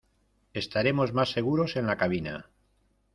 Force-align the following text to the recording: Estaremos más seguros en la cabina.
Estaremos 0.55 1.13
más 1.13 1.29
seguros 1.29 1.75
en 1.75 1.85
la 1.85 1.95
cabina. 1.95 2.49